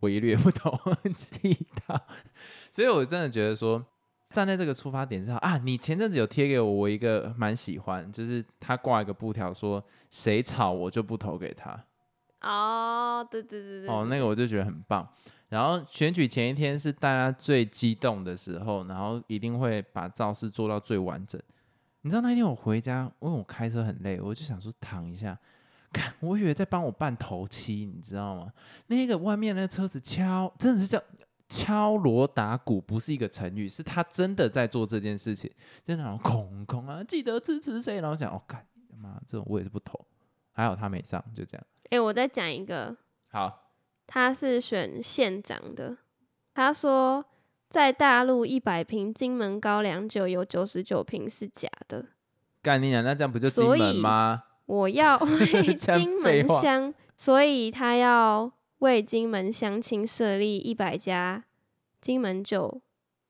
[0.00, 0.78] 我一略不懂，
[1.16, 2.00] 气到，
[2.70, 3.84] 所以我真的觉得说，
[4.30, 11.84] 站在这个出发点上啊，你前阵子有贴给我，我一个蛮喜欢，就是他挂一个布条说，谁吵我就不投给他。
[12.42, 15.08] 哦，对对对对，哦，那个我就觉得很棒。
[15.48, 21.40] 然后选举前一天是大家最激动的时候，然后一定会把造势做到最完整。
[22.04, 25.38] 你知道那一天我回家，因为我开车很累，我就想说躺一下，
[25.90, 28.52] 看我以为在帮我办头七，你知道吗？
[28.88, 31.02] 那个外面那个车子敲，真的是叫
[31.48, 35.50] 敲锣打鼓，不是一个成语，是他真的在做这件事情，
[35.82, 39.98] 就那种空空啊，记得支持谁，然后讲哦，干他妈这种我也是不投，
[40.52, 41.66] 还好他没上，就这样。
[41.88, 42.94] 哎、我再讲一个，
[43.28, 43.72] 好，
[44.06, 45.96] 他是选县长的，
[46.52, 47.24] 他说
[47.74, 52.06] 在大陆一百瓶金门高粱酒有九十九瓶是假的，
[52.62, 54.44] 干你娘，那这样不就金所门以吗？
[54.66, 61.42] 我要 为金门乡，所以他要为金门乡亲设立一百家
[62.00, 62.80] 金门酒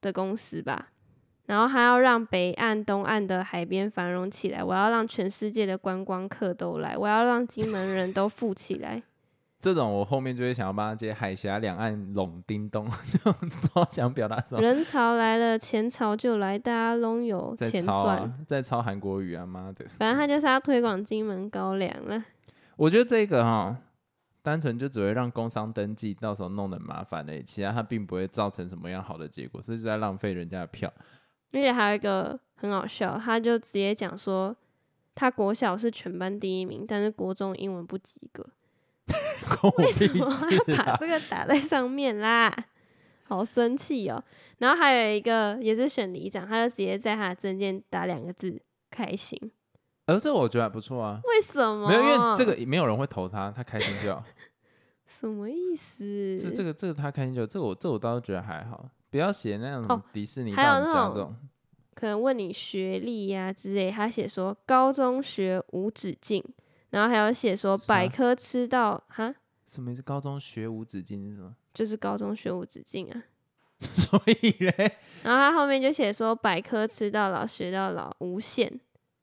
[0.03, 0.91] 的公司吧。
[1.47, 9.03] 然后还要让北岸、东岸的海边繁荣起来，我要让全世界的观光客都来，我要让金门人都富起来。
[9.65, 14.61] 这种我后面就会想要帮他接海峡两岸拢叮咚， 就不知道想表达什么。
[14.61, 17.95] 人潮来了，钱潮就来，大家拢有在钱赚。
[17.95, 19.87] 抄啊，在抄韩国语啊，妈的！
[19.99, 22.23] 反正他就是要推广金门高粱了。
[22.77, 23.75] 我觉得这个哈，
[24.43, 30.93] 单纯就只会让工商登记到时候弄得很麻烦而已，其他他并不会造成什么样好的结果，这就在浪费人家的票。
[31.53, 34.55] 而且还有一个很好笑，他就直接讲说，
[35.15, 38.47] 他国小是全班第一名，但是国中英文不及格。
[39.47, 40.97] 关我为什屁么事要把啊！
[40.99, 42.55] 这个打在上面啦？
[43.27, 44.23] 好生气哦！
[44.59, 49.39] 然后还有一个也是选里长，他就直接在他的证件打两个字“开心
[50.07, 51.89] 而这我觉得还不错啊”。，为什么？
[51.89, 54.23] 没有，因为这个没有人会投他，他开心就好。
[55.07, 56.39] 什么意思？
[56.39, 61.35] 这这个这个他开心就好，这个我这我倒是觉得还好，不要写那种哦迪士尼还有大这种。
[61.95, 66.45] 可能问你学历呀、之类，他写说高中学无止境，
[66.95, 69.35] 然后还有写说百科吃到哈，
[69.67, 70.01] 什么意思？
[70.01, 71.53] 高中学无止境是什么？
[71.75, 73.25] 就是高中学无止境啊。
[73.81, 78.81] 所以嘞，然后他后面就写说百科吃到老学到老无限，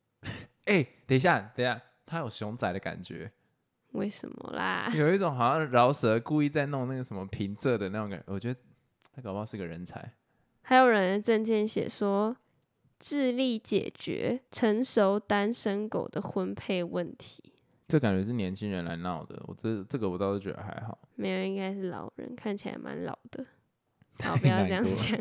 [0.65, 3.31] 哎、等一下，等一下，他有熊仔的感觉，
[3.93, 4.91] 为什么啦？
[4.93, 8.25] 有一种好像饶舌故意在弄那个什么平仄的那种感觉。
[8.27, 8.59] 我觉得
[9.13, 10.13] 他搞不好是个人才。
[10.63, 12.35] 还有人的证件写说
[12.99, 17.50] 智力解决成熟单身狗的婚配问题，
[17.91, 20.97] 这感觉是年轻人来闹的，我这这个我倒是觉得还好。
[21.15, 23.45] 没有，应该是老人，看起来蛮老的。
[24.23, 25.19] 好，不要这样讲。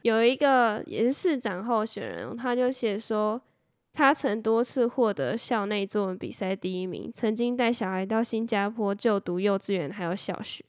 [0.00, 3.38] 有一个也是市长候选人，他就写说，
[3.92, 10.64] 他曾多次获得校内作文比赛第一名，曾经带小孩到新加坡就读幼稚园还有小学，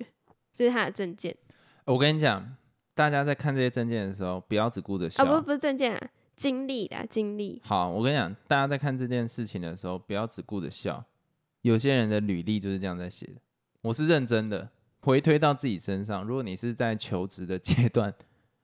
[0.53, 1.33] 这是他的证件
[1.85, 2.57] 我跟你讲，
[2.93, 5.23] 大家在看这些证件的时候，不要只顾着笑。
[5.23, 7.61] 啊，不不是证件啊，经历啦，经历。
[7.63, 11.03] 好，我跟你讲，大家在看这件事情的时候，不要只顾着笑。
[11.61, 13.41] 有些人的履历就是这样在写的，
[13.81, 14.69] 我是认真的。
[15.01, 18.13] 回推到自己身上，如果你是在求职的 阶段，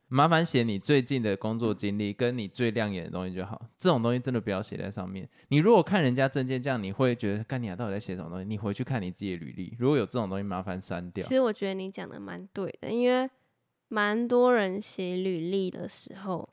[0.07, 3.59] 麻烦写你最近的工作经历跟你最亮眼的东西就好。
[3.75, 5.27] 这种东西真的不要写在上面。
[5.47, 8.45] 你如果看人家证件这样，你会觉得干你俩到底在写什么东西？
[8.45, 11.33] 你回去看你自己的履历，如果有这种东西，麻烦删掉其。
[11.33, 13.27] 实我觉得你讲的蛮对的，因为
[13.87, 16.47] 蛮多人写履历的时候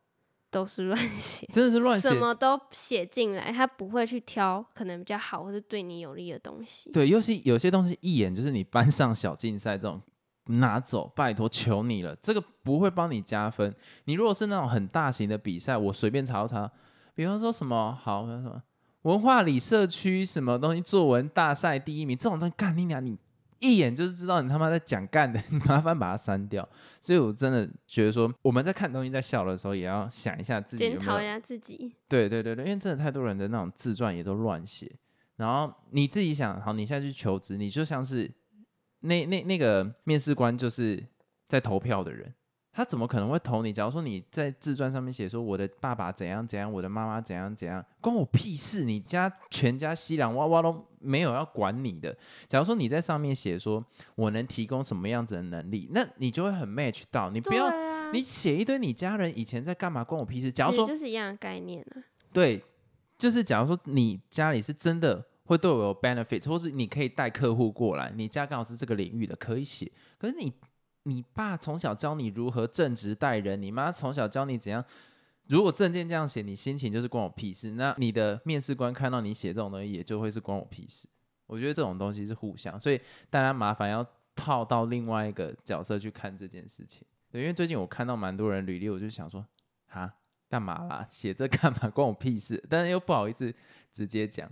[0.55, 2.14] 都是乱写，真的是乱写什。
[2.14, 6.93] 么都写进来，他不会去挑可能比较好或者对你有利的东西。
[6.93, 10.01] 对，尤其有些东西一眼就是你班上小竞赛这种
[10.45, 13.75] 拿走，拜托求你了，这个不会帮你加分。
[14.05, 16.71] 你如果是那种很大型的比赛，我随便查一查，
[17.17, 18.63] 比方说什么好，什么
[19.02, 23.19] 文化里社区什么东西作文大赛第一名，这种东西干你俩你。
[23.65, 26.69] 一眼就是知道你他妈在讲干的， 你麻烦把它删掉。
[27.00, 34.90] 所以我真的觉得说，我们在看东西在笑的时候，也要想一下自己有有检讨一下自己，对对对对，因为真的太多人的那种自传也都乱写，
[35.37, 38.31] 然后你自己想，好，你现在去求职，你就像是
[39.00, 41.04] 那那那个面试官就是
[41.48, 42.33] 在投票的人，
[42.77, 43.72] 他怎么可能会投你？
[43.72, 48.85] 假如说你在自传上面写说我的爸爸怎样怎样，我的妈妈怎样怎样，关我屁事！
[48.85, 52.14] 你家全家西凉哇哇都没有要管你的。
[52.48, 53.85] 假如说你在上面写说
[54.16, 57.31] 我能提供什么样子的能力，那你就会很 match 到。
[57.31, 60.50] 你不要啊，你写一堆你家人以前在干嘛，关我屁事。
[60.50, 62.02] 假如说就是一样的概念啊。
[62.33, 62.60] 对，
[63.16, 69.92] 就是假如说你家里是真的会对我有 benefit，或是你可以带客户过来，你家刚好是这个领域的，可以写。
[70.18, 70.52] 可是你
[71.05, 74.85] 你爸从小教你如何正直待人，你妈从小教你怎样。
[75.46, 77.73] 如果证件这样写，你心情就是关我屁事。
[77.73, 81.07] 那你的面试官看到你写这种东西，也就会是关我屁事。
[81.46, 82.98] 我觉得这种东西是互相，所以
[83.29, 87.02] 大家麻烦要套到另外一个角色去看这件事情。
[87.33, 89.44] 因为最近我看到蛮多人履历，我就想说，
[89.87, 90.11] 哈，
[90.48, 91.07] 干嘛啦？
[91.11, 91.90] 写这干嘛？
[91.90, 92.65] 关我屁事！
[92.71, 93.52] 但是又不好意思
[93.92, 94.50] 直接讲。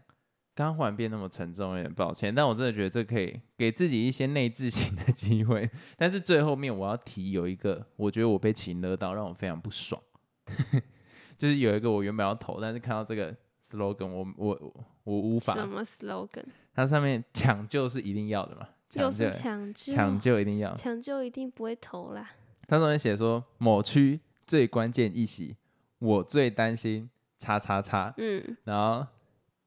[0.55, 2.35] 刚刚忽然变那么沉重，有点抱歉。
[2.35, 5.71] 但我真的觉得这可以给自己一些内置型的机会。
[5.97, 10.01] 但是最后面我要提有一个，我觉得我被请勒到，让我非常不爽。
[11.39, 13.35] 就是有一个我原本要投，但是看到这个
[13.71, 15.55] slogan，我我我我无法。
[15.55, 16.45] 什么 slogan？
[16.75, 18.69] 它上面抢救是一定要的嘛？
[18.95, 20.75] 又是抢救，抢救一定要。
[20.75, 22.31] 抢救一定不会投啦。
[22.69, 25.57] 它上面写说某区最关键一席，
[25.99, 28.13] 我最担心叉叉叉。
[28.19, 29.07] 嗯，然后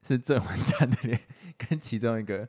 [0.06, 1.20] 是郑文灿的脸
[1.58, 2.48] 跟其中一个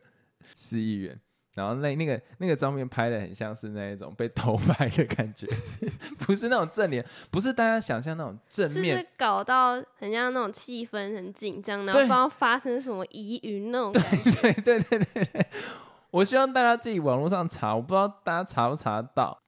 [0.55, 1.19] 市议员，
[1.55, 5.47] 然后那那个那个照片拍的很像是那一种被偷拍的感觉，
[6.21, 14.53] 不是那种正脸，不是大家想象那种正是面，是搞到很像那种气氛很紧张，然后不知道发生什么疑云那种感 觉。
[14.53, 15.47] 对对对对对，
[16.11, 19.39] 我希望大家自己网络上查，我不知道大家查不查得到，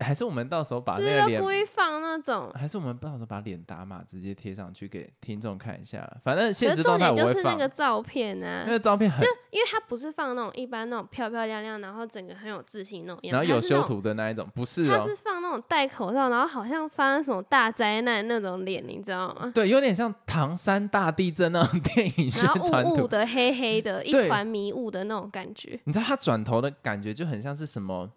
[0.00, 2.50] 还是我们到时候把那是个脸要故意放那种。
[2.54, 7.58] 还是我们到时候把脸打码直接贴上去给听众看一下，反正可现实状态点就是那。
[7.58, 19.50] 个照片啊那，个照片很，就因为它不是放那种一般那种漂漂亮亮，然后整个很有自信那种样然后有修图的那一种，不是哦他是，放那种戴口罩，然后好像发生什么大灾难那种脸，你知道吗？
[19.52, 22.94] 对，有点像唐山大地震那种 电影宣传图。
[22.94, 25.78] 雾雾的、黑黑的， 一团迷雾的那种感觉。
[25.82, 28.08] 你知道他转头的感觉就很像是什么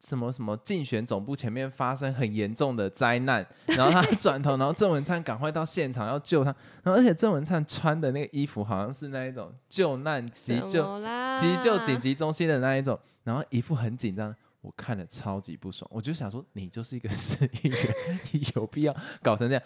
[0.00, 3.46] 什么什么竞选总部前面发生很严重的灾难，
[3.76, 11.00] 然后他转头，然后郑文灿赶快到现场要救他，然后而且郑文灿穿的那个衣服好像是那一种救难急救？
[11.38, 14.34] 急救紧急中心的那一种，然后一副很紧张。
[14.62, 19.62] 我看了超级不爽，我就想说，你就是一个市议员，你有必要搞成这样？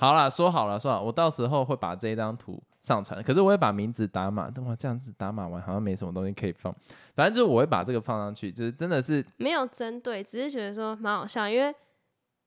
[0.00, 6.74] 好啦，说好了，说好，我到时候会把这一张图上传，可是我会把名字打码，等我这样子打码完好像没什么东西可以放，
[7.14, 11.74] 反正就是我会把这个放上去，就是真的是没有针对，只是觉得说蛮好笑，因为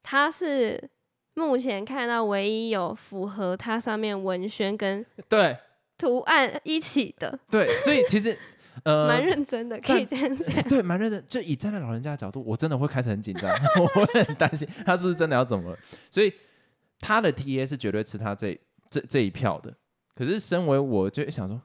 [0.01, 0.89] 他是
[1.35, 5.55] 目前看到唯一有符合它上面文宣跟对
[5.95, 8.35] 图案一起的，对，所以其实
[8.83, 10.61] 呃，蛮认真的，可以这样讲。
[10.67, 11.23] 对，蛮认真。
[11.27, 13.47] 就以站在老人家的角度，我真的会开始很紧张，
[13.79, 15.77] 我会很担心他是不是真的要怎么了。
[16.09, 16.33] 所以
[17.03, 18.57] 他的 TA 是绝对吃他这
[18.89, 19.73] 这这一票的。
[20.15, 21.59] 可是身为我，就想说，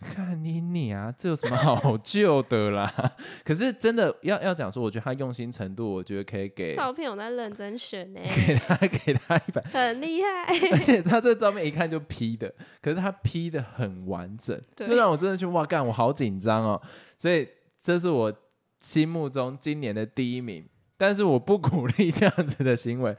[0.00, 2.92] 看你你啊，这有什么好救的啦？
[3.44, 9.62] 可是真的要要讲说，我觉得他用心程度，我觉得可以给照片我在认真选呢、 给他给他一百。
[9.72, 10.44] 很厉害。
[10.70, 16.80] 而且他这照片一看就 P 的，可是他 P 的很完整，对就让我真的去哇干，我好紧张哦。
[17.18, 17.48] 所以
[17.82, 18.32] 这是我
[18.80, 20.68] 心目中今年的第一名，
[20.98, 23.16] 但是我不鼓励这样子的行为。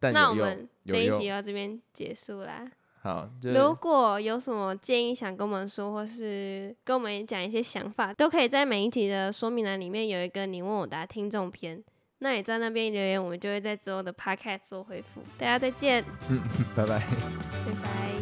[0.00, 2.70] 但那我们有用这一集到这边结束啦。
[3.00, 11.82] 好，如果有什么建议想跟我们说，或是跟我们讲一些想法，都可以在每一集的说明栏里面有一个你问我答听众篇。
[12.18, 15.22] 那你在那边留言，我们就会在之后的 podcast 做回复。
[15.38, 16.04] 大家再见，
[16.74, 16.98] 拜拜。
[16.98, 18.17] 拜拜。